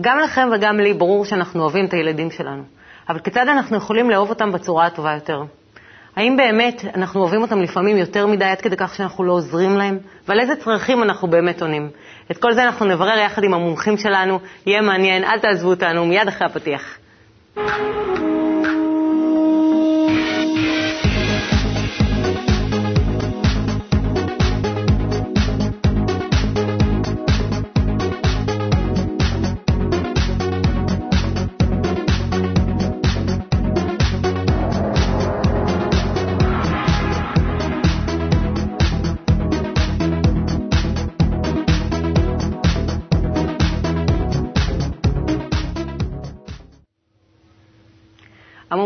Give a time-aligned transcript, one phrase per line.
[0.00, 2.62] גם לכם וגם לי ברור שאנחנו אוהבים את הילדים שלנו,
[3.08, 5.42] אבל כיצד אנחנו יכולים לאהוב אותם בצורה הטובה יותר?
[6.16, 9.98] האם באמת אנחנו אוהבים אותם לפעמים יותר מדי עד כדי כך שאנחנו לא עוזרים להם?
[10.28, 11.90] ועל איזה צרכים אנחנו באמת עונים?
[12.30, 16.28] את כל זה אנחנו נברר יחד עם המומחים שלנו, יהיה מעניין, אל תעזבו אותנו, מיד
[16.28, 16.98] אחרי הפתיח.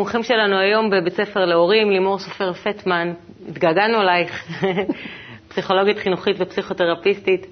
[0.08, 3.12] המומחים שלנו היום בבית ספר להורים, לימור סופר פטמן,
[3.48, 4.62] התגעגענו אלייך,
[5.48, 7.46] פסיכולוגית חינוכית ופסיכותרפיסטית,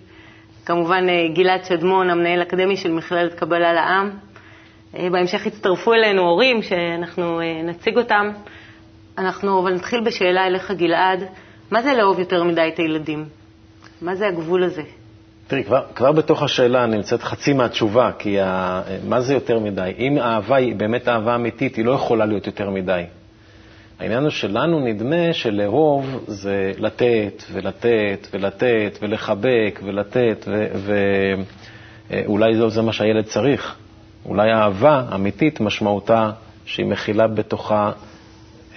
[0.67, 4.11] כמובן אה, גלעד שדמון, המנהל האקדמי של מכללת קבלה לעם.
[4.97, 8.31] אה, בהמשך הצטרפו אלינו הורים שאנחנו אה, נציג אותם.
[9.19, 11.25] אנחנו אבל נתחיל בשאלה אליך, גלעד,
[11.71, 13.25] מה זה לאהוב יותר מדי את הילדים?
[14.03, 14.83] מה זה הגבול הזה?
[15.49, 19.93] תראי, כבר, כבר בתוך השאלה נמצאת חצי מהתשובה, כי ה, מה זה יותר מדי?
[19.99, 23.03] אם האהבה היא באמת אהבה אמיתית, היא לא יכולה להיות יותר מדי.
[23.99, 30.49] העניין הוא שלנו נדמה שלאהוב זה לתת ולתת ולתת ולחבק ולתת,
[32.11, 33.77] ואולי זה, זה מה שהילד צריך.
[34.25, 36.31] אולי אהבה אמיתית משמעותה
[36.65, 37.93] שהיא מכילה בתוכה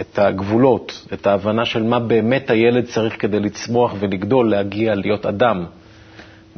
[0.01, 5.65] את הגבולות, את ההבנה של מה באמת הילד צריך כדי לצמוח ולגדול, להגיע, להיות אדם.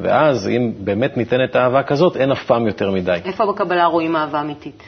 [0.01, 3.19] ואז, אם באמת ניתנת אהבה כזאת, אין אף פעם יותר מדי.
[3.25, 4.83] איפה בקבלה רואים אהבה אמיתית?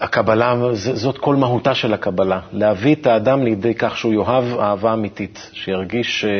[0.00, 5.50] הקבלה, זאת כל מהותה של הקבלה, להביא את האדם לידי כך שהוא יאהב אהבה אמיתית,
[5.52, 6.30] שירגיש אה,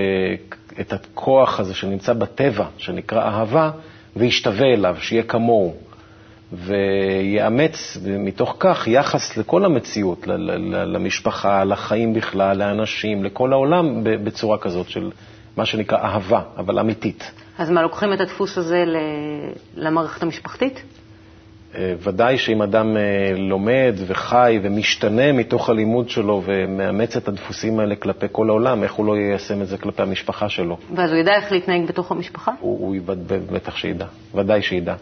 [0.80, 3.70] את הכוח הזה שנמצא בטבע, שנקרא אהבה,
[4.16, 5.74] וישתווה אליו, שיהיה כמוהו,
[6.52, 10.26] ויאמץ מתוך כך יחס לכל המציאות,
[10.86, 15.10] למשפחה, לחיים בכלל, לאנשים, לכל העולם, בצורה כזאת של
[15.56, 17.32] מה שנקרא אהבה, אבל אמיתית.
[17.58, 18.84] אז מה, לוקחים את הדפוס הזה
[19.76, 20.82] למערכת המשפחתית?
[21.74, 23.02] אה, ודאי שאם אדם אה,
[23.36, 29.06] לומד וחי ומשתנה מתוך הלימוד שלו ומאמץ את הדפוסים האלה כלפי כל העולם, איך הוא
[29.06, 30.76] לא יישם את זה כלפי המשפחה שלו?
[30.94, 32.52] ואז הוא ידע איך להתנהג בתוך המשפחה?
[32.60, 33.14] הוא, הוא
[33.52, 34.94] בטח שידע, ודאי שידע.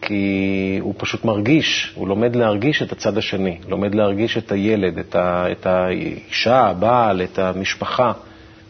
[0.00, 5.14] כי הוא פשוט מרגיש, הוא לומד להרגיש את הצד השני, לומד להרגיש את הילד, את,
[5.14, 8.12] ה, את האישה, הבעל, את המשפחה.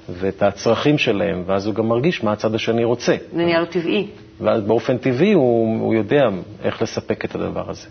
[0.08, 3.16] ואת הצרכים שלהם, ואז הוא גם מרגיש מה הצד השני רוצה.
[3.32, 4.06] זה נהיה לו טבעי.
[4.40, 6.22] ואז באופן טבעי הוא, הוא יודע
[6.62, 7.86] איך לספק את הדבר הזה.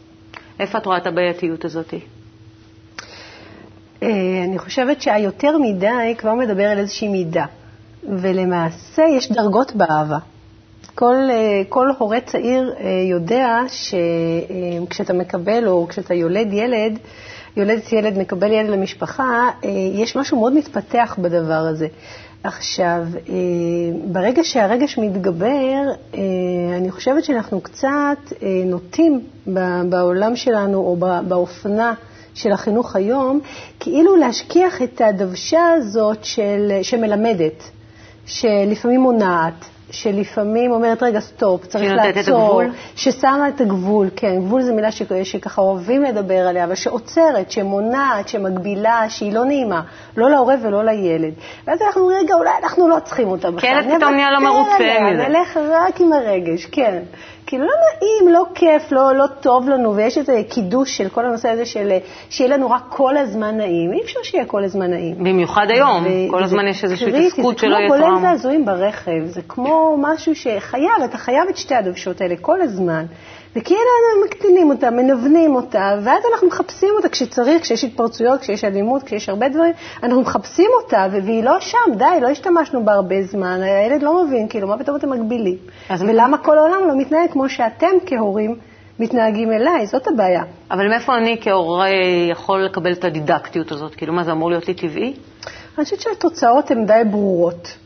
[0.59, 1.93] איפה את רואה את הבעייתיות הזאת?
[4.03, 4.09] אה,
[4.47, 7.45] אני חושבת שהיותר מדי כבר מדבר על איזושהי מידה,
[8.03, 10.17] ולמעשה יש דרגות באהבה.
[10.95, 16.99] כל, אה, כל הורה צעיר אה, יודע שכשאתה מקבל או כשאתה יולד ילד,
[17.57, 21.87] יולדת ילד, מקבל ילד למשפחה, אה, יש משהו מאוד מתפתח בדבר הזה.
[22.43, 23.33] עכשיו, אה,
[24.11, 25.81] ברגע שהרגש מתגבר,
[26.13, 26.19] אה,
[26.77, 28.17] אני חושבת שאנחנו קצת
[28.65, 29.21] נוטים
[29.89, 30.97] בעולם שלנו או
[31.27, 31.93] באופנה
[32.33, 33.39] של החינוך היום,
[33.79, 37.63] כאילו להשכיח את הדוושה הזאת של, שמלמדת,
[38.25, 42.61] שלפעמים מונעת, שלפעמים אומרת, רגע, סטופ, צריך לעצור,
[42.95, 44.89] ששמה את הגבול, כן, גבול זו מילה
[45.23, 49.81] שככה אוהבים לדבר עליה, אבל שעוצרת, שמונעת, שמגבילה, שהיא לא נעימה,
[50.17, 51.33] לא להורה ולא לילד.
[51.67, 53.81] ואז אנחנו אומרים, רגע, אולי אנחנו לא צריכים אותה בכלל.
[53.83, 55.27] כן, פתאום נהיה לא מרוצה מזה.
[55.27, 56.99] נלך רק עם הרגש, כן.
[57.53, 61.49] כאילו לא נעים, לא כיף, לא, לא טוב לנו, ויש איזה קידוש של כל הנושא
[61.49, 61.91] הזה של
[62.29, 63.93] שיהיה לנו רק כל הזמן נעים.
[63.93, 65.15] אי אפשר שיהיה כל הזמן נעים.
[65.17, 67.97] במיוחד היום, ו- כל הזמן יש איזושהי התעסקות שלא יהיה טראומה.
[67.97, 72.35] זה כמו בולט ועזועים ברכב, זה כמו משהו שחייב, אתה חייב את שתי הדוושות האלה
[72.41, 73.05] כל הזמן.
[73.55, 73.79] וכאילו
[74.25, 79.49] מקטינים אותה, מנוונים אותה, ואז אנחנו מחפשים אותה כשצריך, כשיש התפרצויות, כשיש אלימות, כשיש הרבה
[79.49, 84.23] דברים, אנחנו מחפשים אותה, והיא לא שם, די, לא השתמשנו בה הרבה זמן, הילד לא
[84.23, 85.57] מבין, כאילו, מה פתאום אתם מגבילים?
[85.99, 88.55] ולמה כל העולם לא מתנהג כמו שאתם כהורים
[88.99, 89.85] מתנהגים אליי?
[89.85, 90.43] זאת הבעיה.
[90.71, 91.87] אבל מאיפה אני כהורה
[92.29, 93.95] יכול לקבל את הדידקטיות הזאת?
[93.95, 95.13] כאילו, מה, זה אמור להיות לי טבעי?
[95.77, 97.77] אני חושבת שהתוצאות הן די ברורות.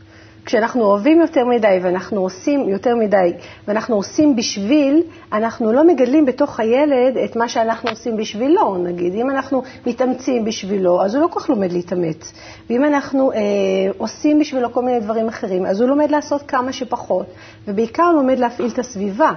[0.48, 3.32] כשאנחנו אוהבים יותר מדי ואנחנו עושים יותר מדי
[3.68, 5.02] ואנחנו עושים בשביל,
[5.32, 9.14] אנחנו לא מגדלים בתוך הילד את מה שאנחנו עושים בשבילו, נגיד.
[9.14, 12.32] אם אנחנו מתאמצים בשבילו, אז הוא לא כל כך לומד להתאמץ.
[12.70, 13.38] ואם אנחנו אה,
[13.98, 17.26] עושים בשבילו כל מיני דברים אחרים, אז הוא לומד לעשות כמה שפחות,
[17.68, 19.32] ובעיקר לומד להפעיל את הסביבה.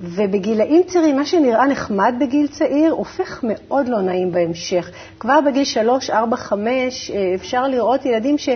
[0.00, 4.90] ובגילאים צעירים, מה שנראה נחמד בגיל צעיר, הופך מאוד לא נעים בהמשך.
[5.20, 8.48] כבר בגיל 3, 4, 5 אפשר לראות ילדים ש...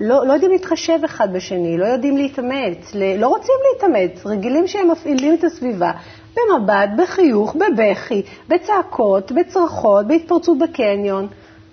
[0.00, 5.34] לא, לא יודעים להתחשב אחד בשני, לא יודעים להתאמץ, לא רוצים להתאמץ, רגילים שהם מפעילים
[5.34, 5.92] את הסביבה,
[6.36, 11.26] במבט, בחיוך, בבכי, בצעקות, בצרחות, בהתפרצות בקניון.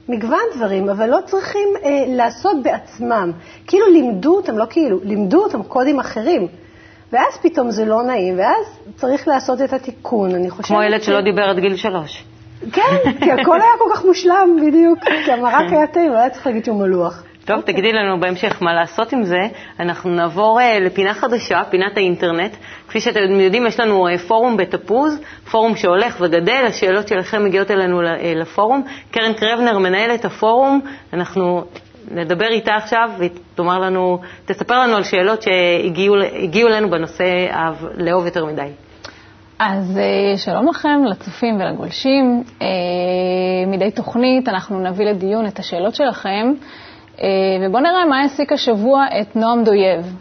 [0.09, 3.31] מגוון דברים, אבל לא צריכים אה, לעשות בעצמם.
[3.67, 6.47] כאילו לימדו אותם, לא כאילו, לימדו אותם קודים אחרים.
[7.15, 10.67] ואז פתאום זה לא נעים, ואז צריך לעשות את התיקון, אני חושבת...
[10.67, 11.05] כמו ילד ש...
[11.05, 12.23] שלא דיבר עד גיל שלוש.
[12.71, 14.99] כן, כי הכל היה כל כך מושלם, בדיוק.
[15.25, 17.23] כי המרק היה טעים, היה צריך להגיד שהוא מלוח.
[17.45, 17.59] טוב, okay.
[17.59, 17.73] אוקיי.
[17.73, 19.47] תגידי לנו בהמשך מה לעשות עם זה.
[19.79, 22.51] אנחנו נעבור uh, לפינה חדשה, פינת האינטרנט.
[22.87, 25.19] כפי שאתם יודעים, יש לנו uh, פורום בתפוז,
[25.51, 28.83] פורום שהולך וגדל, השאלות שלכם מגיעות אלינו uh, לפורום.
[29.11, 30.81] קרן קרבנר מנהלת הפורום,
[31.13, 31.63] אנחנו
[32.11, 37.47] נדבר איתה עכשיו, והיא תאמר לנו, תספר לנו על שאלות שהגיעו אלינו בנושא
[37.97, 38.69] לאהוב יותר מדי.
[39.59, 39.99] אז
[40.37, 42.43] שלום לכם, לצופים ולגולשים.
[43.67, 46.53] מדי תוכנית אנחנו נביא לדיון את השאלות שלכם.
[47.21, 47.27] אה,
[47.61, 50.15] ובואו נראה מה העסיק השבוע את נועם דויב.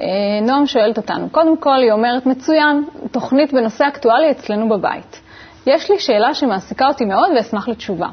[0.00, 0.06] אה,
[0.42, 5.20] נועם שואלת אותנו, קודם כל היא אומרת, מצוין, תוכנית בנושא אקטואלי אצלנו בבית.
[5.66, 8.08] יש לי שאלה שמעסיקה אותי מאוד ואשמח לתשובה.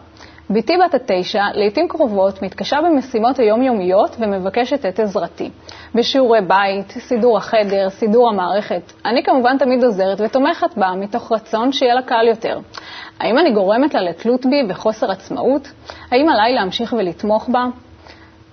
[0.49, 5.49] בתי בת התשע, לעתים קרובות, מתקשה במשימות היומיומיות ומבקשת את עזרתי.
[5.95, 8.93] בשיעורי בית, סידור החדר, סידור המערכת.
[9.05, 12.59] אני כמובן תמיד עוזרת ותומכת בה, מתוך רצון שיהיה לה קל יותר.
[13.19, 15.71] האם אני גורמת לה לתלות בי וחוסר עצמאות?
[16.11, 17.65] האם עליי להמשיך ולתמוך בה?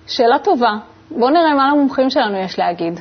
[0.07, 0.71] שאלה טובה.
[1.11, 2.99] בואו נראה מה למומחים שלנו יש להגיד.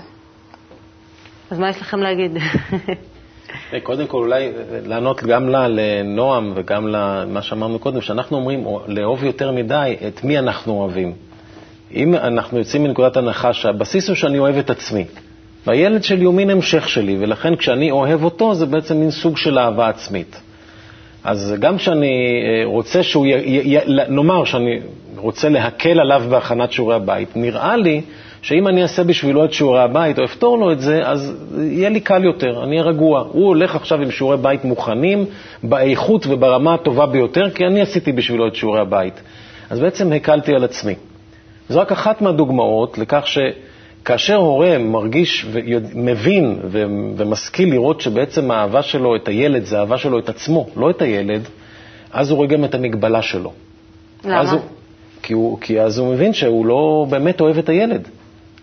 [1.50, 2.32] אז מה יש לכם להגיד?
[3.82, 4.52] קודם כל, אולי
[4.86, 10.72] לענות גם לנועם וגם למה שאמרנו קודם, שאנחנו אומרים לאהוב יותר מדי, את מי אנחנו
[10.72, 11.12] אוהבים.
[11.94, 15.04] אם אנחנו יוצאים מנקודת הנחה שהבסיס הוא שאני אוהב את עצמי,
[15.66, 19.58] והילד שלי הוא מין המשך שלי, ולכן כשאני אוהב אותו זה בעצם מין סוג של
[19.58, 20.40] אהבה עצמית.
[21.24, 23.78] אז גם כשאני אה, רוצה שהוא, י, י, י,
[24.08, 24.80] נאמר שאני
[25.16, 28.00] רוצה להקל עליו בהכנת שיעורי הבית, נראה לי
[28.44, 32.00] שאם אני אעשה בשבילו את שיעורי הבית או אפתור לו את זה, אז יהיה לי
[32.00, 33.20] קל יותר, אני אהיה רגוע.
[33.20, 35.24] הוא הולך עכשיו עם שיעורי בית מוכנים,
[35.62, 39.20] באיכות וברמה הטובה ביותר, כי אני עשיתי בשבילו את שיעורי הבית.
[39.70, 40.94] אז בעצם הקלתי על עצמי.
[41.68, 43.38] זו רק אחת מהדוגמאות לכך ש...
[44.04, 46.58] כאשר הורה מרגיש ומבין
[47.16, 51.48] ומשכיל לראות שבעצם האהבה שלו את הילד זה אהבה שלו את עצמו, לא את הילד,
[52.12, 53.52] אז הוא רואה גם את המגבלה שלו.
[54.24, 54.50] למה?
[54.52, 54.60] הוא,
[55.22, 58.08] כי, הוא, כי אז הוא מבין שהוא לא באמת אוהב את הילד.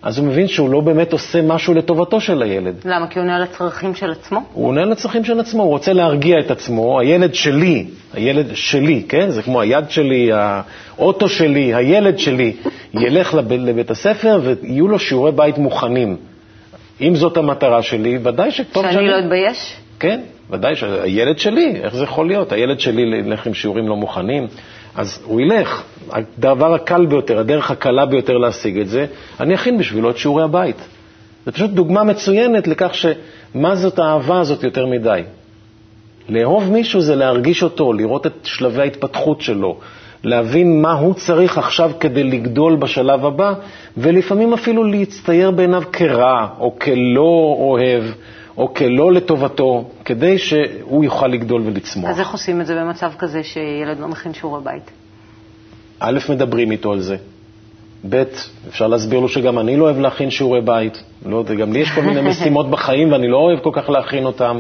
[0.04, 2.76] אז הוא מבין שהוא לא באמת עושה משהו לטובתו של הילד.
[2.86, 3.08] למה?
[3.08, 4.40] כי הוא עונה על הצרכים של עצמו?
[4.54, 7.00] הוא עונה על הצרכים של עצמו, הוא רוצה להרגיע את עצמו.
[7.00, 9.30] הילד שלי, הילד שלי, כן?
[9.30, 12.54] זה כמו היד שלי, האוטו שלי, הילד שלי,
[12.94, 16.18] ילך לב, לבית הספר ויהיו לו שיעורי בית מוכנים.
[17.02, 18.94] אם זאת המטרה שלי, ודאי שטוב שאני...
[18.94, 19.76] שאני לא אתבייש?
[20.00, 20.20] כן,
[20.50, 22.52] ודאי שהילד שלי, איך זה יכול להיות?
[22.52, 24.48] הילד שלי ילך עם שיעורים לא מוכנים.
[24.96, 25.84] אז הוא ילך.
[26.12, 29.06] הדבר הקל ביותר, הדרך הקלה ביותר להשיג את זה,
[29.40, 30.78] אני אכין בשבילו את שיעורי הבית.
[31.46, 35.22] זו פשוט דוגמה מצוינת לכך שמה זאת האהבה הזאת יותר מדי.
[36.30, 39.78] לאהוב מישהו זה להרגיש אותו, לראות את שלבי ההתפתחות שלו,
[40.24, 43.54] להבין מה הוא צריך עכשיו כדי לגדול בשלב הבא,
[43.98, 48.04] ולפעמים אפילו להצטייר בעיניו כרע או כלא אוהב.
[48.58, 52.10] או כלא לטובתו, כדי שהוא יוכל לגדול ולצמוח.
[52.10, 54.92] אז איך עושים את זה במצב כזה שילד לא מכין שיעורי בית?
[56.00, 57.18] א', מדברים איתו על זה.
[58.10, 58.24] ב',
[58.70, 61.04] אפשר להסביר לו שגם אני לא אוהב להכין שיעורי בית.
[61.26, 64.60] לא, גם לי יש כל מיני משימות בחיים ואני לא אוהב כל כך להכין אותם.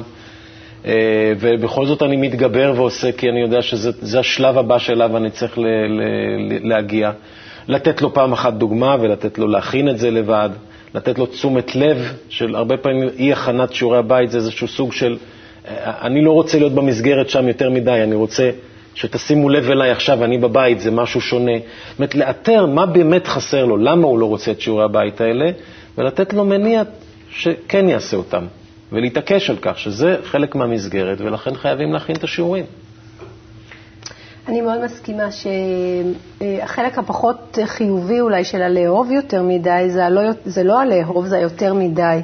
[0.85, 5.57] אה, ובכל זאת אני מתגבר ועושה, כי אני יודע שזה השלב הבא שאליו אני צריך
[5.57, 7.11] ל, ל, להגיע.
[7.67, 10.49] לתת לו פעם אחת דוגמה ולתת לו להכין את זה לבד.
[10.95, 11.97] לתת לו תשומת לב
[12.29, 15.17] של הרבה פעמים אי-הכנת שיעורי הבית זה איזשהו סוג של,
[15.85, 18.49] אני לא רוצה להיות במסגרת שם יותר מדי, אני רוצה
[18.95, 21.51] שתשימו לב אליי עכשיו, אני בבית, זה משהו שונה.
[21.57, 25.51] זאת אומרת, לאתר מה באמת חסר לו, למה הוא לא רוצה את שיעורי הבית האלה,
[25.97, 26.81] ולתת לו מניע
[27.29, 28.45] שכן יעשה אותם,
[28.91, 32.65] ולהתעקש על כך שזה חלק מהמסגרת, ולכן חייבים להכין את השיעורים.
[34.47, 40.79] אני מאוד מסכימה שהחלק הפחות חיובי אולי של הלאהוב יותר מדי, זה, הלא, זה לא
[40.79, 42.19] הלאהוב, זה היותר מדי.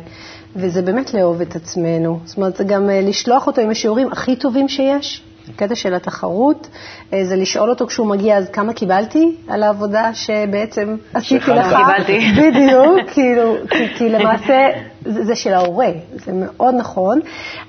[0.55, 2.19] וזה באמת לאהוב את עצמנו.
[2.25, 5.23] זאת אומרת, זה גם אה, לשלוח אותו עם השיעורים הכי טובים שיש,
[5.55, 6.67] קטע של התחרות,
[7.13, 11.75] אה, זה לשאול אותו כשהוא מגיע, אז כמה קיבלתי על העבודה שבעצם עשיתי לך.
[11.77, 12.19] קיבלתי.
[12.41, 14.67] בדיוק, כאילו, כי, כי למעשה
[15.05, 15.89] זה, זה של ההורה,
[16.25, 17.19] זה מאוד נכון.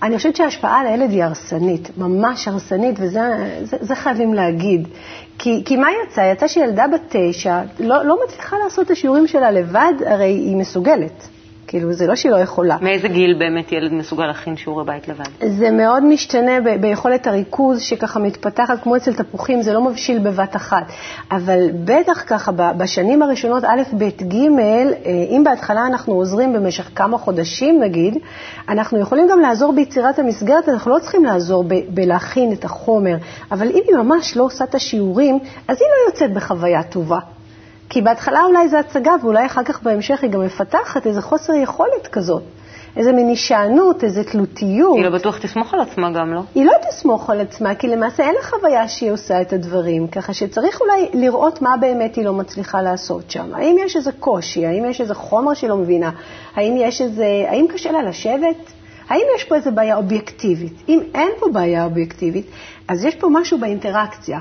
[0.03, 3.21] אני חושבת שההשפעה על הילד היא הרסנית, ממש הרסנית, וזה
[3.63, 4.89] זה, זה חייבים להגיד.
[5.39, 6.21] כי, כי מה יצא?
[6.21, 11.29] יצא שילדה בת תשע לא, לא מצליחה לעשות את השיעורים שלה לבד, הרי היא מסוגלת.
[11.69, 12.77] כאילו, זה לא שהיא לא יכולה.
[12.81, 15.25] מאיזה גיל באמת ילד מסוגל להכין שיעורי בית לבד?
[15.49, 20.57] זה מאוד משתנה ב- ביכולת הריכוז שככה מתפתחת, כמו אצל תפוחים, זה לא מבשיל בבת
[20.57, 20.93] אחת.
[21.31, 24.81] אבל בטח ככה, בשנים הראשונות, א', ב', ג', אה,
[25.31, 28.19] אם בהתחלה אנחנו עוזרים במשך כמה חודשים נגיד,
[28.69, 33.17] אנחנו יכולים גם לעזור ביצירת המסגרת, אנחנו לא צריכים לעזור ב- בלהכין את החומר,
[33.53, 37.19] אבל אם היא ממש לא עושה את השיעורים, אז היא לא יוצאת בחוויה טובה.
[37.89, 42.07] כי בהתחלה אולי זה הצגה, ואולי אחר כך בהמשך היא גם מפתחת איזה חוסר יכולת
[42.13, 42.43] כזאת,
[42.97, 44.97] איזה מין הישענות, איזה תלותיות.
[44.97, 46.41] היא לא בטוח תסמוך על עצמה גם, לא?
[46.55, 50.33] היא לא תסמוך על עצמה, כי למעשה אין לה חוויה שהיא עושה את הדברים, ככה
[50.33, 53.55] שצריך אולי לראות מה באמת היא לא מצליחה לעשות שם.
[53.55, 56.11] האם יש איזה קושי, האם יש איזה חומר שהיא לא מבינה,
[56.57, 58.73] האם יש איזה, האם קשה לה לשבת?
[59.09, 60.83] האם יש פה איזה בעיה אובייקטיבית?
[60.89, 62.47] אם אין פה בעיה אובייקטיבית,
[62.89, 64.39] אז יש פה משהו באינטראקציה.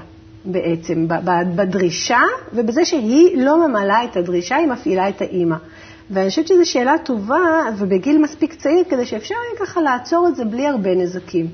[0.51, 1.07] בעצם,
[1.55, 2.21] בדרישה
[2.53, 5.55] ובזה שהיא לא ממלאה את הדרישה, היא מפעילה את האימא.
[6.11, 10.45] ואני חושבת שזו שאלה טובה ובגיל מספיק צעיר כדי שאפשר יהיה ככה לעצור את זה
[10.45, 11.47] בלי הרבה נזקים.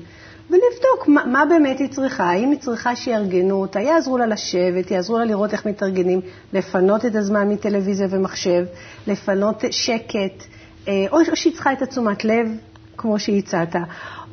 [0.50, 5.18] ולבדוק מה, מה באמת היא צריכה, האם היא צריכה שיארגנו אותה, יעזרו לה לשבת, יעזרו
[5.18, 6.20] לה לראות איך מתארגנים,
[6.52, 8.64] לפנות את הזמן מטלוויזיה ומחשב,
[9.06, 10.44] לפנות שקט,
[10.88, 12.48] אה, או, או שהיא צריכה את התשומת לב,
[12.96, 13.76] כמו שהצעת,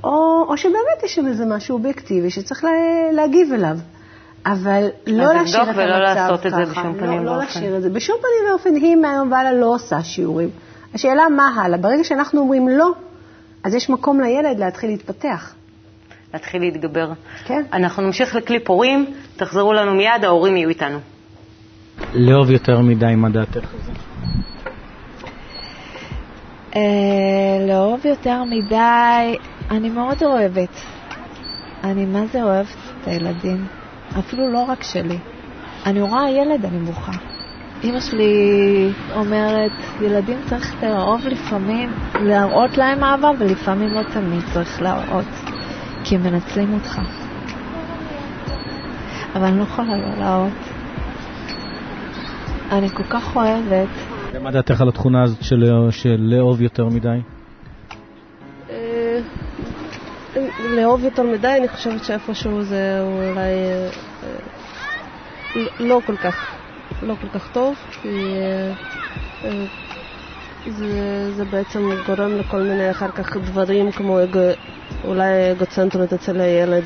[0.04, 2.72] או, או שבאמת יש שם איזה משהו אובייקטיבי שצריך לה,
[3.12, 3.78] להגיב אליו.
[4.46, 6.82] אבל לא להשאיר את לבדוק ולא המצב לעשות את זה ככה.
[6.82, 7.46] בשום לא, פנים לא ואופן.
[7.46, 8.76] להשאיר את זה בשום פנים ואופן.
[8.76, 10.50] היא מהיום והלאה לא עושה שיעורים.
[10.94, 11.78] השאלה מה הלאה.
[11.78, 12.92] ברגע שאנחנו אומרים לא,
[13.64, 15.54] אז יש מקום לילד להתחיל להתפתח.
[16.34, 17.12] להתחיל להתגבר.
[17.46, 17.64] כן.
[17.74, 19.06] אנחנו נמשיך לקליפ הורים,
[19.36, 21.00] תחזרו לנו מיד, ההורים יהיו איתנו.
[22.14, 23.66] לאהוב יותר מדי, מה דעתך?
[26.76, 26.82] אה,
[27.68, 29.38] לאהוב יותר מדי,
[29.72, 30.70] אני מאוד אוהבת.
[31.84, 33.66] אני מה זה אוהבת את הילדים,
[34.20, 35.18] אפילו לא רק שלי.
[35.86, 37.12] אני רואה ילד, אני בוכה.
[37.84, 38.34] אמא שלי
[39.16, 41.90] אומרת, ילדים צריך לאהוב לפעמים,
[42.22, 45.26] להראות להם אהבה, ולפעמים לא תמיד צריך להראות,
[46.04, 47.02] כי הם מנצלים אותך.
[49.36, 50.54] אבל אני לא יכולה לא להראות.
[52.72, 53.88] אני כל כך אוהבת.
[54.34, 55.44] ומה דעתך על התכונה הזאת
[55.92, 57.20] של לאהוב יותר מדי?
[60.72, 63.90] לאהוב יותר מדי, אני חושבת שאיפשהו זה אולי אה,
[64.24, 66.36] אה, לא כל כך,
[67.02, 68.08] לא כל כך טוב, כי
[69.44, 69.66] אה,
[70.72, 74.40] זה, זה בעצם גורם לכל מיני אחר כך דברים כמו אגו,
[75.04, 76.84] אולי אגוצנטריות אצל הילד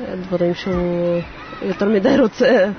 [0.00, 1.20] ודברים שהוא
[1.62, 2.70] יותר מדי רוצה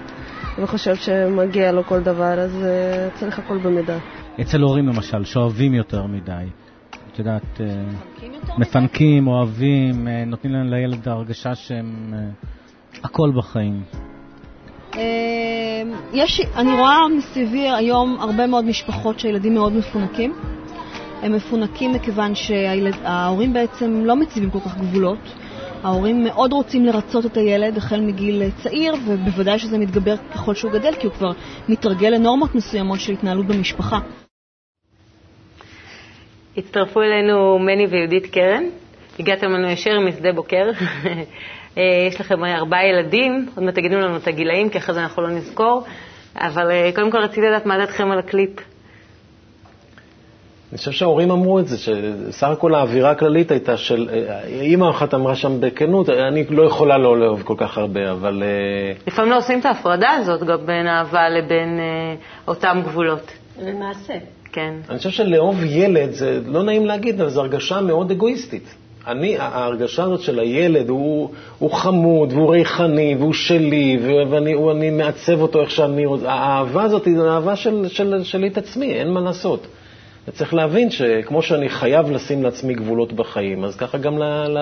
[0.60, 2.66] וחושב שמגיע לו כל דבר, אז
[3.14, 3.98] צריך הכל במידה.
[4.42, 6.63] אצל הורים למשל, שאוהבים יותר מדי.
[7.14, 7.66] את יודעת, אה,
[8.58, 12.20] מפנקים, אוהבים, אה, נותנים להם לילד הרגשה שהם אה,
[13.04, 13.84] הכל בחיים.
[16.14, 20.34] יש, אני רואה מסביבי היום הרבה מאוד משפחות שהילדים מאוד מפונקים.
[21.22, 25.34] הם מפונקים מכיוון שההורים בעצם לא מציבים כל כך גבולות.
[25.84, 30.94] ההורים מאוד רוצים לרצות את הילד החל מגיל צעיר, ובוודאי שזה מתגבר ככל שהוא גדל,
[31.00, 31.32] כי הוא כבר
[31.70, 34.00] מתרגל לנורמות מסוימות של התנהלות במשפחה.
[36.58, 38.64] הצטרפו אלינו מני ויהודית קרן.
[39.20, 40.72] הגעתם לנו ישר משדה בוקר.
[41.78, 45.22] אה, יש לכם ארבעה ילדים, עוד מעט תגידו לנו את הגילאים, כי אחרי זה אנחנו
[45.22, 45.84] לא נזכור.
[46.36, 48.50] אבל אה, קודם כל רציתי לדעת מה דעתכם על הקליפ.
[50.72, 55.14] אני חושב שההורים אמרו את זה, שסך הכל האווירה הכללית הייתה של, אה, אימא אחת
[55.14, 58.44] אמרה שם בכנות, אני לא יכולה לא לאהוב כל כך הרבה, אבל
[59.08, 62.16] לפעמים לא עושים את ההפרדה הזאת גם בין אהבה לבין אה,
[62.48, 63.32] אותם גבולות.
[63.62, 64.14] למעשה.
[64.54, 64.74] כן.
[64.90, 68.76] אני חושב שלאהוב ילד, זה לא נעים להגיד, אבל זו הרגשה מאוד אגואיסטית.
[69.08, 71.30] אני, ההרגשה הזאת של הילד, הוא,
[71.60, 76.32] הוא חמוד, והוא ריחני, והוא שלי, ואני הוא, אני מעצב אותו איך שאני רוצה.
[76.32, 79.68] האהבה הזאת היא אהבה של, של, שלי את עצמי, אין מה לעשות.
[80.28, 84.58] וצריך להבין שכמו שאני חייב לשים לעצמי גבולות בחיים, אז ככה גם, ל, ל,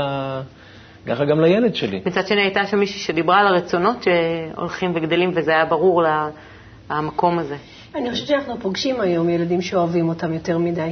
[1.07, 2.01] ככה גם לילד שלי.
[2.05, 6.29] מצד שני הייתה שם מישהי שדיברה על הרצונות שהולכים וגדלים, וזה היה ברור לה,
[6.89, 7.55] המקום הזה.
[7.95, 10.91] אני חושבת שאנחנו פוגשים היום ילדים שאוהבים אותם יותר מדי.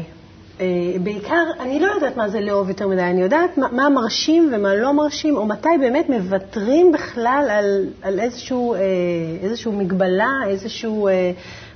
[0.61, 0.65] אה,
[1.03, 4.75] בעיקר, אני לא יודעת מה זה לאהוב יותר מדי, אני יודעת מה, מה מרשים ומה
[4.75, 8.79] לא מרשים, או מתי באמת מוותרים בכלל על, על איזשהו, אה,
[9.41, 11.31] איזשהו מגבלה, איזשהו אה,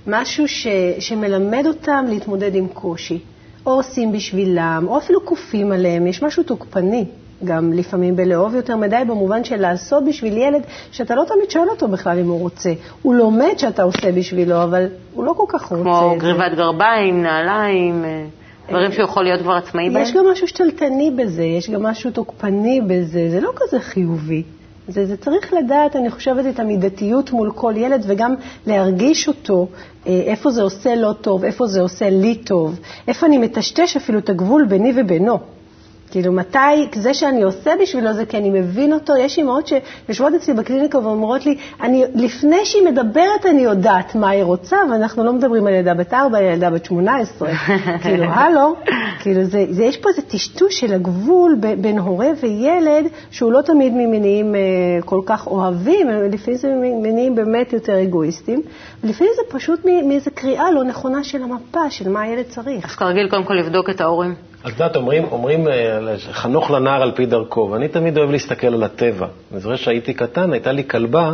[0.08, 0.68] משהו ש,
[1.00, 3.20] שמלמד אותם להתמודד עם קושי.
[3.66, 7.06] או עושים בשבילם, או אפילו כופים עליהם, יש משהו תוקפני.
[7.46, 11.88] גם לפעמים בלאהוב יותר מדי, במובן של לעשות בשביל ילד, שאתה לא תמיד שואל אותו
[11.88, 12.74] בכלל אם הוא רוצה.
[13.02, 16.16] הוא לומד שאתה עושה בשבילו, אבל הוא לא כל כך רוצה כמו.
[16.18, 18.26] גריבת גרביים, נעליים, אה,
[18.70, 20.04] דברים שהוא יכול להיות כבר עצמאי בהם.
[20.04, 24.44] יש גם משהו שתלטני בזה, יש גם משהו תוקפני בזה, זה לא כזה חיובי.
[24.88, 28.36] זה, זה צריך לדעת, אני חושבת, את המידתיות מול כל ילד וגם
[28.68, 29.68] להרגיש אותו,
[30.08, 34.20] אה, איפה זה עושה לא טוב, איפה זה עושה לי טוב, איפה אני מטשטש אפילו
[34.20, 35.40] את הגבול ביני ובינו.
[36.14, 39.18] כאילו, מתי, זה שאני עושה בשבילו זה כי אני מבין אותו.
[39.18, 44.44] יש אימהות שיושבות אצלי בקליניקה ואומרות לי, אני, לפני שהיא מדברת אני יודעת מה היא
[44.44, 47.50] רוצה, ואנחנו לא מדברים על ילדה בת 4, על ילדה בת 18.
[48.04, 48.76] כאילו, הלו,
[49.20, 53.62] כאילו, זה, זה, יש פה איזה טשטוש של הגבול ב, בין הורה וילד, שהוא לא
[53.62, 54.60] תמיד ממניעים אה,
[55.06, 58.62] כל כך אוהבים, לפעמים זה ממניעים באמת יותר אגואיסטים,
[59.04, 62.86] ולפעמים זה פשוט מאיזו קריאה לא נכונה של המפה, של מה הילד צריך.
[62.86, 64.53] אז כרגיל, קודם כל לבדוק את ההורים.
[64.68, 66.00] את יודעת, אומרים, אומרים אה,
[66.32, 69.28] חנוך לנער על פי דרכו, ואני תמיד אוהב להסתכל על הטבע.
[69.52, 71.34] אני זוכר שהייתי קטן, הייתה לי כלבה,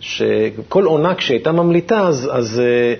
[0.00, 2.94] שכל עונה כשהייתה ממליטה, אז, אז אה,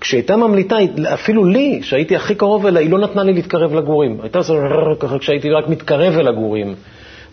[0.00, 0.76] כשהייתה ממליטה,
[1.14, 4.18] אפילו לי, שהייתי הכי קרוב אליה, היא לא נתנה לי להתקרב לגורים.
[4.22, 4.54] הייתה עושה
[5.00, 6.74] ככה כשהייתי רק מתקרב אל הגורים.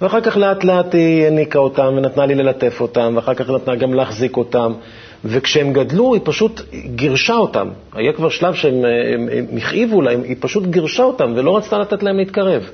[0.01, 3.93] ואחר כך לאט לאט היא העניקה אותם ונתנה לי ללטף אותם, ואחר כך נתנה גם
[3.93, 4.73] להחזיק אותם.
[5.25, 6.61] וכשהם גדלו, היא פשוט
[6.95, 7.69] גירשה אותם.
[7.93, 8.75] היה כבר שלב שהם
[9.57, 12.69] הכאיבו להם, היא פשוט גירשה אותם ולא רצתה לתת להם להתקרב.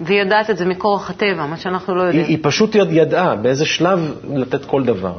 [0.00, 2.24] והיא יודעת את זה מכורח הטבע, מה שאנחנו לא יודעים.
[2.24, 5.12] היא, היא פשוט ידעה באיזה שלב לתת כל דבר.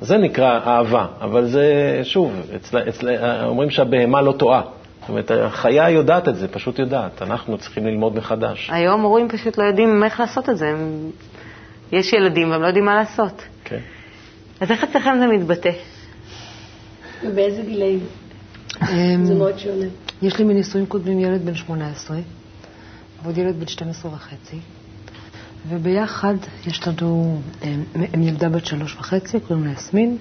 [0.00, 4.62] זה נקרא אהבה, אבל זה, שוב, אצל, אצל, אומרים שהבהמה לא טועה.
[5.00, 7.22] זאת אומרת, החיה יודעת את זה, פשוט יודעת.
[7.22, 8.70] אנחנו צריכים ללמוד מחדש.
[8.72, 10.68] היום הורים פשוט לא יודעים איך לעשות את זה.
[10.68, 11.10] הם...
[11.92, 13.42] יש ילדים והם לא יודעים מה לעשות.
[13.64, 13.78] כן.
[14.60, 15.70] אז איך אצלכם זה מתבטא?
[17.24, 18.00] ובאיזה גילאים?
[18.82, 19.86] אמ, זה מאוד שונה.
[20.22, 22.16] יש לי מנישואים קודמים ילד בן 18
[23.22, 24.58] ועוד ילד בן 12 וחצי,
[25.68, 26.34] וביחד
[26.66, 30.16] יש לנו, הם, הם ילדה בת שלוש וחצי, קוראים לה יסמין,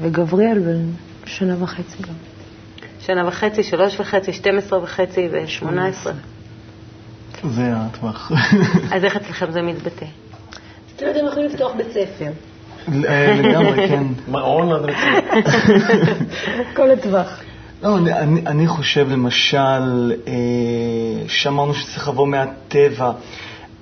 [0.00, 0.90] וגבריאל בן
[1.26, 2.14] שנה וחצי גם.
[3.00, 6.10] שנה וחצי, שלוש וחצי, 12 וחצי ו-18.
[7.44, 8.32] זה הטווח.
[8.94, 10.06] אז איך אצלכם זה מתבטא?
[10.90, 12.30] זאת אומרת, הם יכולים לפתוח בית ספר.
[12.88, 14.04] לגמרי, כן.
[14.28, 14.90] מעון עד
[16.76, 17.40] כל הטווח.
[17.82, 20.32] לא, אני, אני, אני חושב למשל, אה,
[21.28, 23.12] שאמרנו שצריך לבוא מהטבע.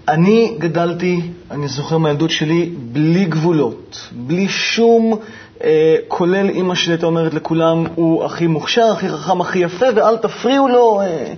[0.08, 5.18] אני גדלתי, אני זוכר מהילדות שלי, בלי גבולות, בלי שום,
[5.64, 10.16] אה, כולל אימא שלי הייתה אומרת לכולם, הוא הכי מוכשר, הכי חכם, הכי יפה, ואל
[10.16, 11.00] תפריעו לו.
[11.00, 11.34] אה,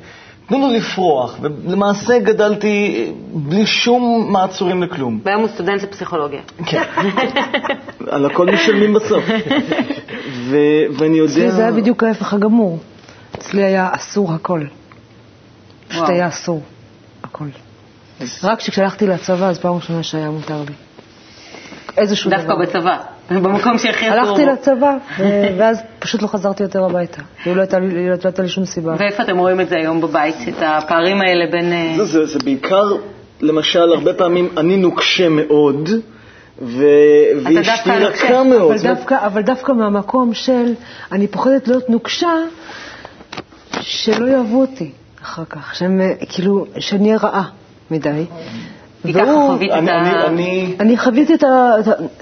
[0.49, 5.21] תנו לו לפרוח, ולמעשה גדלתי בלי שום מעצורים לכלום.
[5.25, 6.41] והיום הוא סטודנט לפסיכולוגיה.
[6.67, 6.83] כן,
[8.11, 9.25] על הכל משלמים בסוף.
[10.99, 11.33] ואני יודע...
[11.33, 12.79] אצלי זה היה בדיוק ההפך הגמור.
[13.35, 14.63] אצלי היה אסור הכל.
[15.89, 16.63] פשוט היה אסור
[17.23, 17.49] הכל.
[18.43, 20.75] רק כשהלכתי לצבא, אז פעם ראשונה שהיה מותר לי.
[21.97, 22.41] איזשהו דבר.
[22.41, 23.18] דווקא בצבא.
[23.31, 24.97] במקום שהכי אסור הלכתי לצבא,
[25.59, 27.23] ואז פשוט לא חזרתי יותר הביתה.
[27.47, 27.63] לא, לא
[28.25, 28.95] הייתה לי שום סיבה.
[28.99, 31.73] ואיפה אתם רואים את זה היום בבית, את הפערים האלה בין...
[31.73, 32.85] אה, זה, זה בעיקר,
[33.41, 35.89] למשל, הרבה פעמים אני נוקשה מאוד,
[36.63, 38.73] ואשתי רכה מאוד.
[38.73, 40.75] אבל דווקא, אבל דווקא מהמקום של,
[41.13, 42.33] אני פוחדת להיות נוקשה,
[43.81, 44.91] שלא יאהבו אותי
[45.23, 47.49] אחר כך, שהם, כאילו, שאני אהיה רעה
[47.91, 48.25] מדי.
[49.03, 50.27] כי ככה חווית את ה...
[50.81, 51.35] אני חוויתי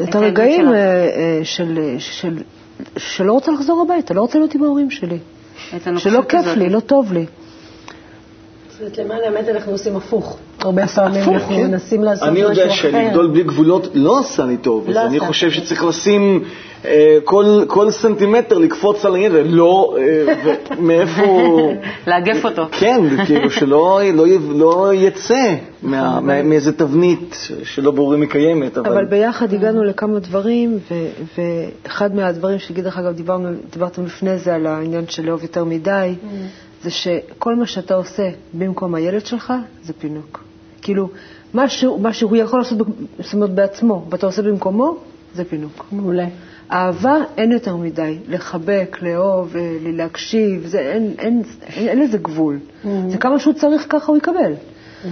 [0.02, 2.38] את הרגעים אה, אה, של
[2.96, 5.18] שלא רוצה לחזור הביתה, לא רוצה להיות עם ההורים שלי.
[5.96, 7.26] שלא כיף לי, לא טוב לי.
[8.70, 10.38] זאת אומרת, למען האמת אנחנו עושים הפוך.
[10.66, 11.66] הרבה פעמים אנחנו כן.
[11.66, 12.52] מנסים לעשות משהו אחר.
[12.52, 16.44] אני יודע שלגדול בלי גבולות לא עשה לי טוב, אז אני חושב שצריך לשים
[16.84, 17.18] אה,
[17.66, 20.34] כל סנטימטר לקפוץ על הילד, לא, אה,
[20.78, 21.50] מאיפה...
[22.06, 22.66] לאגף אותו.
[22.70, 25.54] כן, כאילו שלא לא לא יצא
[26.22, 28.78] מאיזה תבנית שלא ברור אם היא קיימת.
[28.78, 30.78] אבל ביחד הגענו לכמה דברים,
[31.38, 33.14] ואחד מהדברים שדרך אגב
[33.72, 36.26] דיברתם לפני זה על העניין של לאהוב יותר מדי, mm.
[36.82, 39.52] זה שכל מה שאתה עושה במקום הילד שלך
[39.84, 40.45] זה פינוק.
[40.86, 41.08] כאילו,
[41.54, 42.78] מה שהוא יכול לעשות
[43.18, 44.96] זאת אומרת, בעצמו, ואתה עושה במקומו,
[45.34, 45.86] זה פינוק.
[45.92, 46.26] מעולה.
[46.70, 52.58] אהבה אין יותר מדי, לחבק, לאהוב, אה, להקשיב, זה, אין, אין, אין, אין לזה גבול.
[52.58, 52.88] Mm-hmm.
[53.08, 54.52] זה כמה שהוא צריך, ככה הוא יקבל.
[54.52, 55.06] Mm-hmm.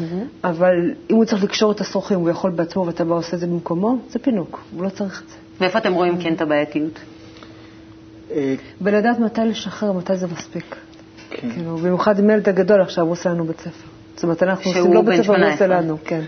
[0.44, 0.74] אבל
[1.10, 3.96] אם הוא צריך לקשור את השרוכים, הוא יכול בעצמו ואתה בא עושה את זה במקומו,
[4.10, 5.34] זה פינוק, הוא לא צריך את זה.
[5.60, 6.98] ואיפה אתם רואים כן את הבעייתיות?
[8.80, 10.76] בלדעת מתי לשחרר, מתי זה מספיק.
[11.30, 11.50] כן.
[11.52, 13.93] כאילו, במיוחד עם ילד הגדול עכשיו, הוא עושה לנו בית ספר.
[14.14, 16.20] זאת אומרת, אנחנו עושים לא בית ספר, הוא עושה לנו, כן.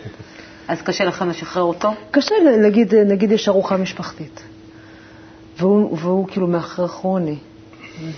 [0.68, 1.88] אז קשה לכם לשחרר אותו?
[2.11, 4.40] קשה, נגיד, נגיד יש ארוחה משפחתית,
[5.59, 7.37] והוא, והוא כאילו מאחר כרוני,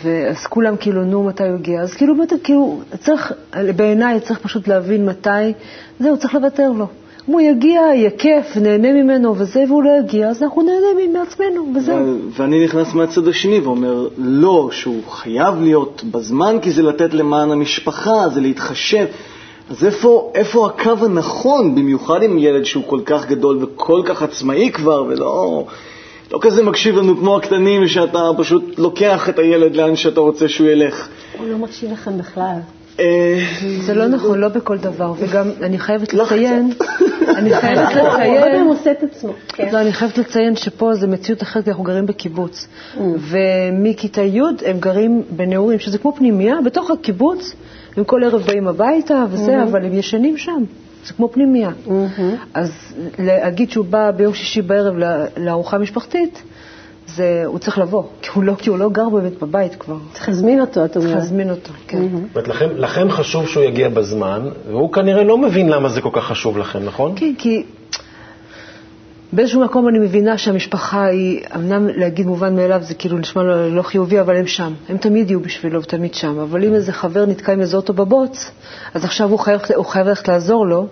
[0.02, 1.80] ואז כולם כאילו, נו, מתי הוא הגיע?
[1.80, 3.32] אז כאילו, כאילו, צריך,
[3.76, 5.52] בעיניי צריך פשוט להבין מתי,
[6.00, 6.86] זהו, צריך לוותר לו.
[7.28, 11.72] אם הוא יגיע, יהיה כיף, נהנה ממנו וזה, והוא לא יגיע, אז אנחנו נהנה מעצמנו,
[11.74, 12.18] וזהו.
[12.36, 18.28] ואני נכנס מהצד השני ואומר, לא, שהוא חייב להיות בזמן, כי זה לתת למען המשפחה,
[18.28, 19.06] זה להתחשב.
[19.70, 24.70] אז איפה, איפה הקו הנכון, במיוחד עם ילד שהוא כל כך גדול וכל כך עצמאי
[24.72, 25.64] כבר, ולא
[26.32, 30.68] לא כזה מקשיב לנו כמו הקטנים, שאתה פשוט לוקח את הילד לאן שאתה רוצה שהוא
[30.68, 31.08] ילך.
[31.38, 32.58] הוא לא מקשיב לכם בכלל.
[33.00, 33.38] אה,
[33.86, 36.72] זה לא נכון, לא בכל דבר, וגם אני חייבת לציין,
[37.36, 39.32] אני חייבת הרבה לציין, הוא עושה את עצמו.
[39.48, 39.68] כן.
[39.72, 42.68] לא, אני חייבת לציין שפה זו מציאות אחרת, כי אנחנו גרים בקיבוץ.
[43.18, 47.52] ומכיתה י' הם גרים בנעורים, שזה כמו פנימייה, בתוך הקיבוץ,
[47.96, 50.64] הם כל ערב באים הביתה וזה, אבל הם ישנים שם.
[51.06, 51.70] זה כמו פנימייה.
[52.54, 52.72] אז
[53.18, 54.94] להגיד שהוא בא ביום שישי בערב
[55.36, 56.42] לארוחה משפחתית,
[57.14, 59.96] זה, הוא צריך לבוא, כי הוא לא, כי הוא לא גר באמת בבית כבר.
[60.12, 61.18] צריך להזמין אותו, את צריך אומרת.
[61.18, 62.02] להזמין אותו, כן.
[62.02, 66.10] זאת אומרת, לכם, לכם חשוב שהוא יגיע בזמן, והוא כנראה לא מבין למה זה כל
[66.12, 67.12] כך חשוב לכם, נכון?
[67.16, 67.62] כן, כי
[69.32, 73.82] באיזשהו מקום אני מבינה שהמשפחה היא, אמנם להגיד מובן מאליו זה כאילו נשמע לא, לא
[73.82, 74.72] חיובי, אבל הם שם.
[74.88, 76.38] הם תמיד יהיו בשבילו ותמיד שם.
[76.38, 78.50] אבל אם איזה חבר נתקע עם איזה אוטו בבוץ,
[78.94, 80.86] אז עכשיו הוא חייב, הוא חייב ללכת לעזור לו.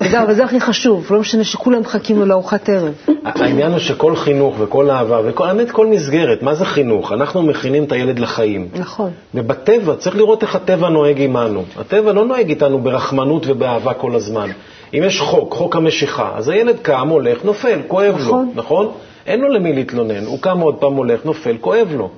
[0.00, 2.92] וגם, וזה הכי חשוב, לא משנה שכולם מחכים לו לארוחת ערב.
[3.24, 7.12] העניין הוא שכל חינוך וכל אהבה, האמת, כל מסגרת, מה זה חינוך?
[7.12, 8.68] אנחנו מכינים את הילד לחיים.
[8.74, 9.10] נכון.
[9.34, 11.64] ובטבע, צריך לראות איך הטבע נוהג עמנו.
[11.76, 14.50] הטבע לא נוהג איתנו ברחמנות ובאהבה כל הזמן.
[14.94, 18.46] אם יש חוק, חוק המשיכה, אז הילד קם, הולך, נופל, כואב נכון.
[18.46, 18.92] לו, נכון?
[19.26, 22.10] אין לו למי להתלונן, הוא קם עוד פעם, הולך, נופל, כואב לו.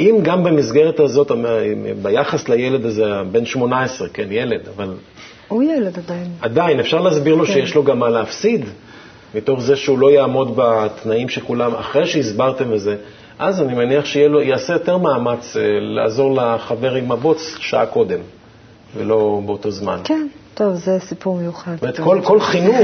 [0.00, 1.32] אם גם במסגרת הזאת,
[2.02, 4.94] ביחס לילד הזה, בן 18, כן, ילד, אבל
[5.50, 6.28] הוא ילד עדיין.
[6.40, 7.52] עדיין, אפשר להסביר לו כן.
[7.52, 8.64] שיש לו גם מה להפסיד,
[9.34, 12.96] מתוך זה שהוא לא יעמוד בתנאים שכולם, אחרי שהסברתם את זה,
[13.38, 18.18] אז אני מניח שיעשה יותר מאמץ אה, לעזור לחבר עם הבוץ שעה קודם,
[18.96, 20.00] ולא באותו זמן.
[20.04, 21.72] כן, טוב, זה סיפור מיוחד.
[21.74, 22.76] זאת אומרת, כל, כל חינוך,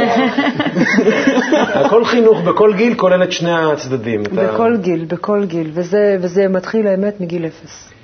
[1.90, 4.22] כל חינוך בכל גיל כולל את שני הצדדים.
[4.22, 7.95] בכל גיל, בכל גיל, וזה, וזה מתחיל האמת מגיל אפס.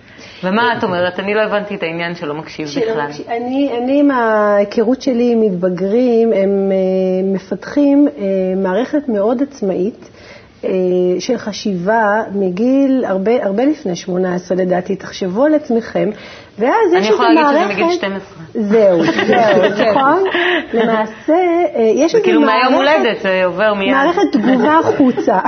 [0.44, 1.20] ומה את אומרת?
[1.20, 3.08] אני לא הבנתי את העניין שלא מקשיב בכלל.
[3.28, 8.22] אני, אני, עם ההיכרות שלי עם מתבגרים, הם אה, מפתחים אה,
[8.56, 10.08] מערכת מאוד עצמאית
[10.64, 10.70] אה,
[11.18, 14.96] של חשיבה מגיל הרבה, הרבה לפני 18 לדעתי.
[14.96, 16.10] תחשבו על עצמכם,
[16.58, 17.82] ואז אני יש איזו יכולה להגיד שזה מערכת...
[17.82, 18.42] מגיל 12.
[18.52, 20.24] זהו, זהו, נכון?
[20.74, 21.32] למעשה,
[21.76, 22.98] אה, יש זה איזו כאילו מהיום מערכת...
[22.98, 23.90] הולדת, זה עובר מיד.
[23.90, 25.38] מערכת תגובה החוצה,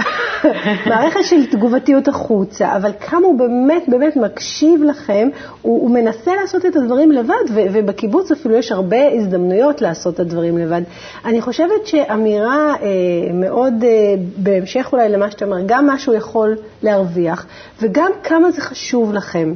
[0.91, 5.29] מערכת של תגובתיות החוצה, אבל כמה הוא באמת באמת מקשיב לכם,
[5.63, 10.21] הוא, הוא מנסה לעשות את הדברים לבד, ו, ובקיבוץ אפילו יש הרבה הזדמנויות לעשות את
[10.21, 10.83] הדברים לבד.
[11.25, 12.89] אני חושבת שאמירה אה,
[13.35, 17.47] מאוד, אה, בהמשך אולי למה שאתה אומר, גם מה שהוא יכול להרוויח,
[17.83, 19.55] וגם כמה זה חשוב לכם.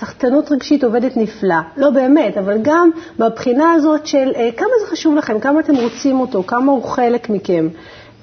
[0.00, 1.54] סחטנות רגשית עובדת נפלא.
[1.76, 6.20] לא באמת, אבל גם בבחינה הזאת של אה, כמה זה חשוב לכם, כמה אתם רוצים
[6.20, 7.68] אותו, כמה הוא חלק מכם,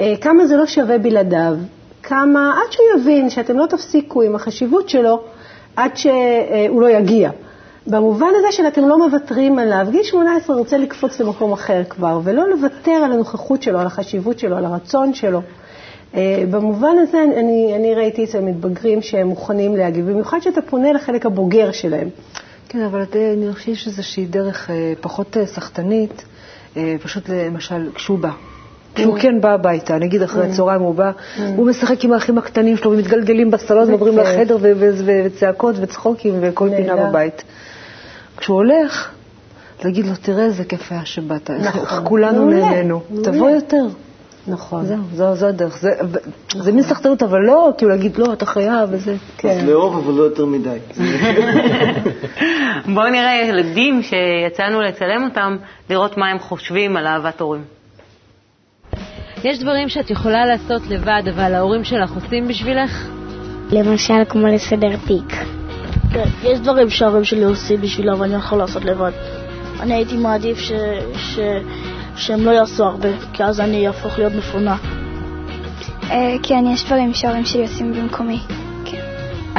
[0.02, 1.56] אה, כמה זה לא שווה בלעדיו,
[2.04, 5.22] כמה, עד שהוא יבין שאתם לא תפסיקו עם החשיבות שלו,
[5.76, 7.32] עד שהוא לא יגיע.
[7.88, 12.50] במובן הזה של אתם לא מוותרים עליו, גיל 18 רוצה לקפוץ למקום אחר כבר, ולא
[12.50, 15.42] לוותר על הנוכחות שלו, על החשיבות שלו, על הרצון שלו.
[16.16, 21.26] אה, במובן הזה אני, אני ראיתי אצל מתבגרים שהם מוכנים להגיב, במיוחד שאתה פונה לחלק
[21.26, 22.10] הבוגר שלהם.
[22.70, 26.24] כן, אבל את- אני חושבת שזו איזושהי דרך אה, פחות אה, סחטנית,
[26.78, 28.30] אה, פשוט למשל כשהוא בא.
[28.96, 31.12] כשהוא כן בא הביתה, נגיד אחרי הצהריים הוא בא,
[31.56, 34.18] הוא משחק עם האחים הקטנים שלו ומתגלגלים בסלון ועוברים.
[34.18, 34.58] לחדר
[35.06, 36.96] וצעקות וצחוקים וכל פינה.
[36.96, 37.44] בבית.
[38.38, 39.10] כשהוא הולך,
[39.86, 42.00] להגיד לו, תראה איזה כיף היה שבאת, איך- נכון.
[42.04, 43.02] כולנו נהנינו.
[43.24, 43.86] תבוא יותר.
[44.48, 44.86] נכון.
[44.86, 45.78] זהו, זו, זו הדרך.
[45.78, 45.92] זה,
[46.56, 49.16] זה מין סחטנות, אבל לא, כאילו להגיד, לא, אתה חייב וזה.
[49.38, 49.50] כן.
[49.50, 50.78] אז לאהוב, אבל לא יותר מדי.
[52.94, 55.58] בואו נראה ילדים שיצאנו לצלם אותם,
[55.90, 57.64] לראות מה הם חושבים על אהבת הורים.
[59.44, 63.08] יש דברים שאת יכולה לעשות לבד, אבל ההורים שלך עושים בשבילך?
[63.72, 65.36] למשל, כמו לסדר תיק.
[66.14, 69.12] כן, יש דברים שההורים שלי עושים בשבילה ואני יכול לעשות לבד.
[69.80, 70.72] אני הייתי מעדיף ש...
[71.16, 71.40] ש...
[72.16, 74.78] שהם לא יעשו הרבה, כי אז אני אהפוך להיות מפונה.
[76.12, 78.40] אה, כן, יש דברים שההורים שלי עושים במקומי.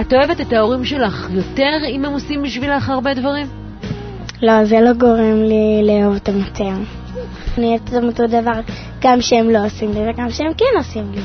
[0.01, 3.47] את אוהבת את ההורים שלך יותר אם הם עושים בשבילך הרבה דברים?
[4.43, 6.71] לא, זה לא גורם לי לאהוב אותם יותר.
[7.59, 8.61] אני אוהבת אותם אותו דבר
[9.01, 11.23] גם שהם לא עושים לי וגם שהם כן עושים לי.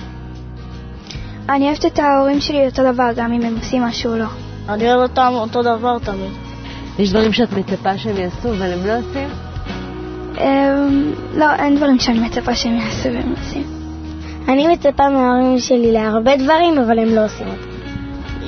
[1.50, 4.26] אני אוהבת את ההורים שלי אותו דבר גם אם הם עושים משהו לא.
[4.70, 6.32] אני אוהב אותם אותו דבר תמיד.
[7.00, 9.49] יש דברים שאת מצפה שהם יעשו אבל הם לא עושים?
[10.40, 13.64] אמ, לא, אין דברים שאני מצפה שהם יעשו והם עושים.
[14.48, 17.70] אני מצפה מההורים שלי להרבה דברים, אבל הם לא עושים אותם.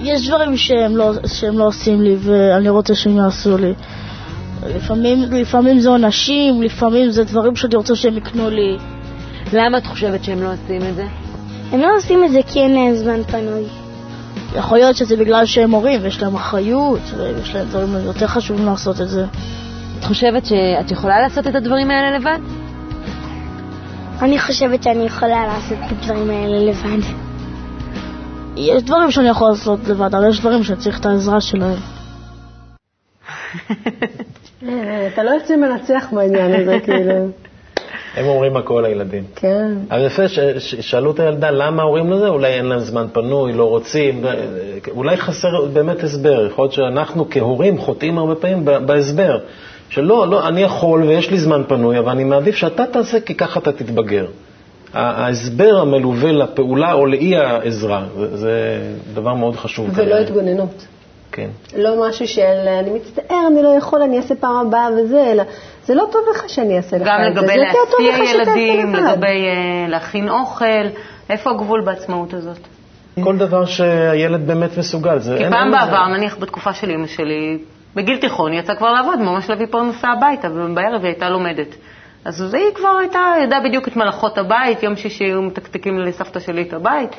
[0.03, 3.73] יש דברים שהם לא, שהם לא עושים לי ואני רוצה שהם יעשו לי.
[4.75, 8.77] לפעמים, לפעמים זה עונשים, לפעמים זה דברים שאני רוצה שהם יקנו לי.
[9.53, 11.05] למה את חושבת שהם לא עושים את זה?
[11.71, 13.63] הם לא עושים את זה כי אין להם זמן פנוי.
[14.55, 19.01] יכול להיות שזה בגלל שהם הורים ויש להם אחריות ויש להם דברים יותר חשובים לעשות
[19.01, 19.25] את זה.
[20.01, 22.39] את חושבת שאת יכולה לעשות את הדברים האלה לבד?
[24.21, 27.07] אני חושבת שאני יכולה לעשות את הדברים האלה לבד.
[28.57, 31.77] יש דברים שאני יכול לעשות לבד, אבל יש דברים שצריך את העזרה שלהם.
[34.67, 37.29] אה, אתה לא יוצא מנצח בעניין הזה, כאילו.
[38.15, 39.23] הם אומרים הכל, הילדים.
[39.35, 39.73] כן.
[39.91, 44.25] אבל יפה ששאלו את הילדה למה ההורים לזה, אולי אין להם זמן פנוי, לא רוצים,
[44.91, 46.47] אולי חסר באמת הסבר.
[46.47, 49.39] יכול להיות שאנחנו כהורים חוטאים הרבה פעמים בהסבר.
[49.91, 53.59] שלא, לא, אני יכול ויש לי זמן פנוי, אבל אני מעדיף שאתה תעשה כי ככה
[53.59, 54.25] אתה תתבגר.
[54.93, 58.81] ההסבר המלווה לפעולה או לאי העזרה, זה, זה
[59.13, 59.89] דבר מאוד חשוב.
[59.93, 60.15] ולא.
[60.15, 60.85] התגוננות.
[61.31, 61.47] כן.
[61.77, 65.43] לא משהו של אני מצטער, אני לא יכול, אני אעשה פעם הבאה וזה, אלא
[65.85, 67.39] זה לא טוב לך שאני אעשה לך את זה.
[67.39, 70.87] גם לגבי להסיע ילדים, לגבי uh, להכין אוכל,
[71.29, 72.57] איפה הגבול בעצמאות הזאת?
[73.23, 75.19] כל דבר שהילד באמת מסוגל.
[75.19, 77.57] כי פעם בעבר, נניח בתקופה של אימא שלי,
[77.95, 81.75] בגיל תיכון, היא יצאה כבר לעבוד, ממש להביא פרנסה הביתה, ובערב היא הייתה לומדת.
[82.25, 86.61] אז היא כבר הייתה, ידעה בדיוק את מלאכות הבית, יום שישי היו מתקתקים לסבתא שלי
[86.61, 87.09] את הבית.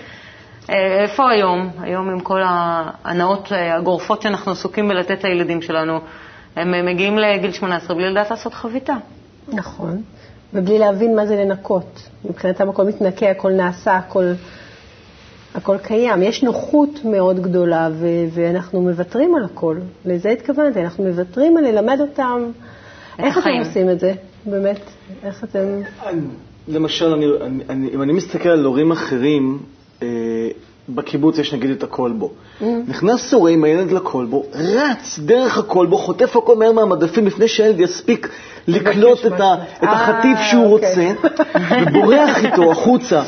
[0.71, 1.71] אה, איפה היום?
[1.81, 6.01] היום עם כל ההנאות אה, הגורפות שאנחנו עסוקים בלתת לילדים שלנו,
[6.57, 8.95] הם מגיעים לגיל 18 בלי לדעת לעשות חביתה.
[9.49, 10.03] נכון,
[10.55, 12.09] ובלי להבין מה זה לנקות.
[12.25, 14.33] מבחינתם הכל מתנקה, הכל נעשה, הכל,
[15.55, 16.23] הכל קיים.
[16.23, 19.77] יש נוחות מאוד גדולה, ו- ואנחנו מוותרים על הכל.
[20.05, 22.51] לזה התכוונתי, אנחנו מוותרים על ללמד אותם.
[23.19, 24.13] איך אתם עושים את זה,
[24.47, 24.81] באמת?
[25.25, 25.81] איך אתם...
[26.69, 27.27] למשל, אני,
[27.69, 29.59] אני, אם אני מסתכל על הורים אחרים,
[30.03, 30.09] אה,
[30.89, 32.31] בקיבוץ יש נגיד את הכלבו.
[32.61, 32.65] Mm.
[32.89, 38.29] נכנס הורה עם הילד לכלבו, רץ דרך הכלבו, חוטף הכל מהר מהמדפים לפני שהילד יספיק
[38.69, 40.89] לקלוט את, ה, את החטיף אה, שהוא אוקיי.
[40.89, 41.29] רוצה,
[41.83, 43.23] ובורח איתו החוצה.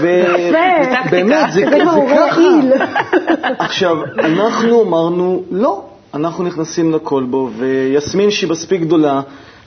[0.00, 2.40] ובאמת, זה, זה ככה.
[3.58, 9.20] עכשיו, אנחנו אמרנו, לא, אנחנו נכנסים לכלבו, ויסמין שהיא מספיק גדולה,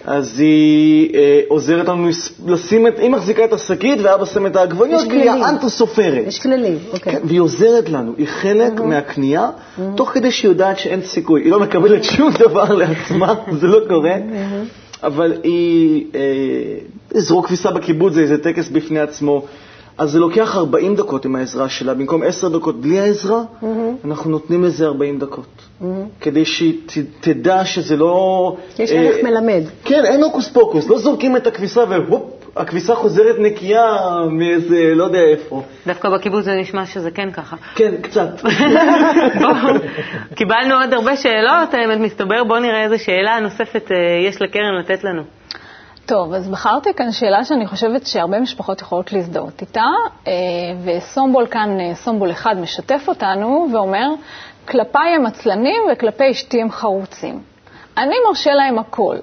[0.06, 2.10] אז היא אה, עוזרת לנו
[2.46, 6.24] לשים את, היא מחזיקה את השקית ואבא שם את העגבניות, והיא האנטו סופרת.
[6.28, 7.14] יש כללים, אוקיי.
[7.14, 8.84] כן, והיא עוזרת לנו, היא חלק mm-hmm.
[8.84, 9.82] מהקנייה, mm-hmm.
[9.96, 11.42] תוך כדי שהיא יודעת שאין סיכוי.
[11.42, 15.04] היא לא מקבלת שום דבר לעצמה, זה לא קורה, mm-hmm.
[15.04, 19.46] אבל היא, אה, זרוק כביסה בקיבוץ זה איזה טקס בפני עצמו.
[19.98, 21.94] אז זה לוקח 40 דקות עם העזרה שלה.
[21.94, 23.66] במקום 10 דקות בלי העזרה, mm-hmm.
[24.06, 25.46] אנחנו נותנים לזה 40 דקות.
[25.46, 25.86] Mm-hmm.
[26.22, 26.78] כדי שהיא
[27.20, 28.56] תדע שזה לא...
[28.80, 29.62] יש ערך אה, מלמד.
[29.84, 30.90] כן, אין הוקוס פוקוס.
[30.90, 32.24] לא זורקים את הכביסה והופ,
[32.56, 33.98] הכביסה חוזרת נקייה
[34.32, 35.62] מאיזה, לא יודע איפה.
[35.88, 37.56] דווקא בקיבוץ זה נשמע שזה כן ככה.
[37.76, 38.30] כן, קצת.
[40.38, 42.44] קיבלנו עוד הרבה שאלות, האמת מסתבר.
[42.44, 45.41] בואו נראה איזה שאלה נוספת אה, יש לקרן לתת לנו.
[46.12, 49.86] טוב, אז בחרתי כאן שאלה שאני חושבת שהרבה משפחות יכולות להזדהות איתה,
[50.28, 50.34] אה,
[50.84, 54.08] וסומבול כאן, אה, סומבול אחד משתף אותנו ואומר,
[54.68, 57.42] כלפיי הם עצלנים וכלפי אשתי הם חרוצים.
[57.98, 59.18] אני מרשה להם הכל.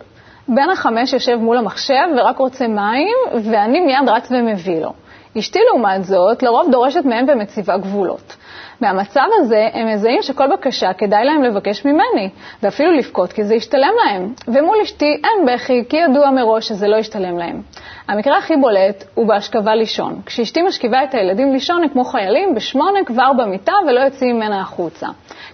[0.49, 4.93] בן החמש יושב מול המחשב ורק רוצה מים, ואני מיד רץ ומביא לו.
[5.39, 8.37] אשתי, לעומת זאת, לרוב דורשת מהם ומציבה גבולות.
[8.81, 12.31] מהמצב הזה הם מזהים שכל בקשה כדאי להם לבקש ממני,
[12.63, 14.33] ואפילו לבכות כי זה ישתלם להם.
[14.49, 17.63] ומול אשתי אין בכי כי ידוע מראש שזה לא ישתלם להם.
[18.09, 20.21] המקרה הכי בולט הוא בהשכבה לישון.
[20.27, 25.07] כשאשתי משכיבה את הילדים לישון הם כמו חיילים, בשמונה כבר במיטה ולא יוצאים ממנה החוצה.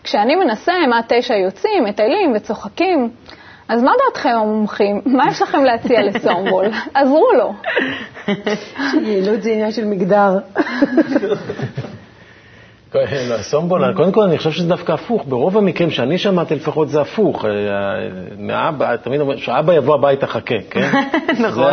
[0.05, 3.11] כשאני מנסה הם עד תשע יוצאים, מטיילים וצוחקים.
[3.69, 5.01] אז מה דעתכם המומחים?
[5.07, 6.67] מה יש לכם להציע לסומבול?
[6.95, 7.53] עזרו לו.
[9.03, 10.39] יעילות זה עניין של מגדר.
[13.31, 15.25] לא, סומבול, קודם כל אני חושב שזה דווקא הפוך.
[15.29, 17.45] ברוב המקרים שאני שמעתי לפחות זה הפוך.
[17.45, 17.51] אה,
[18.39, 20.91] מאבא, תמיד אומרים שאבא יבוא הביתה חכה, כן?
[21.47, 21.73] נכון.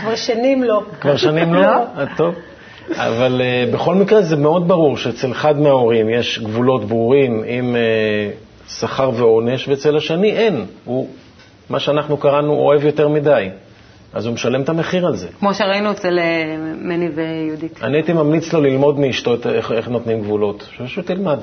[0.00, 0.82] כבר שנים לא.
[1.00, 1.66] כבר שנים לא?
[1.66, 2.34] אה, טוב.
[2.96, 9.10] אבל uh, בכל מקרה זה מאוד ברור שאצל אחד מההורים יש גבולות ברורים uh, שכר
[9.14, 10.64] ועונש, ואצל השני אין.
[10.84, 11.08] הוא,
[11.70, 13.48] מה שאנחנו קראנו, אוהב יותר מדי.
[14.14, 15.28] אז הוא משלם את המחיר על זה.
[15.38, 17.82] כמו שראינו אצל אה, מני ויהודית.
[17.82, 21.38] אני הייתי ממליץ לו ללמוד מאשתו איך, איך נותנים גבולות, שפשוט תלמד.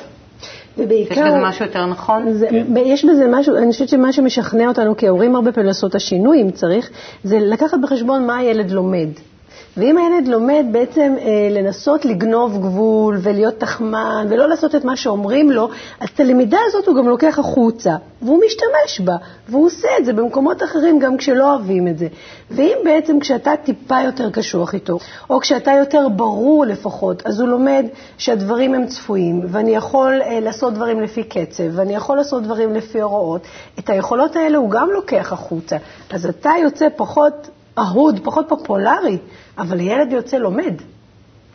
[0.78, 1.14] ובעיקר...
[1.14, 2.34] יש בזה משהו יותר נכון?
[2.34, 2.66] זה, כן.
[2.78, 6.52] יש בזה משהו, אני חושבת שמה שמשכנע אותנו כהורים הרבה פעמים לעשות את השינוי, אם
[6.52, 6.90] צריך,
[7.24, 9.10] זה לקחת בחשבון מה הילד לומד.
[9.78, 15.52] ואם הילד לומד בעצם אה, לנסות לגנוב גבול ולהיות תחמן ולא לעשות את מה שאומרים
[15.52, 19.16] לו, אז את הלמידה הזאת הוא גם לוקח החוצה, והוא משתמש בה,
[19.50, 22.08] והוא עושה את זה במקומות אחרים גם כשלא אוהבים את זה.
[22.52, 27.86] ואם בעצם כשאתה טיפה יותר קשוח איתו, או כשאתה יותר ברור לפחות, אז הוא לומד
[28.18, 33.02] שהדברים הם צפויים, ואני יכול אה, לעשות דברים לפי קצב, ואני יכול לעשות דברים לפי
[33.02, 33.42] הוראות,
[33.80, 35.78] את היכולות האלה הוא גם לוקח החוצה.
[36.10, 39.18] אז אתה יוצא פחות אהוד, פחות פופולרי,
[39.58, 40.74] אבל ילד יוצא לומד.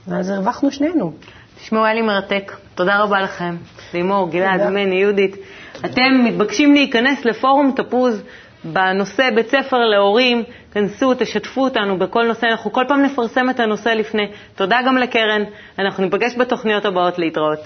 [0.08, 1.12] ואז הרווחנו שנינו.
[1.56, 2.52] תשמעו, היה לי מרתק.
[2.74, 3.56] תודה רבה לכם.
[3.94, 5.36] לימור, גלעד, מני, יהודית.
[5.84, 8.22] אתם מתבקשים להיכנס לפורום תפוז
[8.64, 13.88] בנושא בית ספר להורים, כנסו, תשתפו אותנו בכל נושא, אנחנו כל פעם נפרסם את הנושא
[13.88, 14.22] לפני.
[14.54, 15.42] תודה גם לקרן,
[15.78, 17.58] אנחנו ניפגש בתוכניות הבאות להתראות.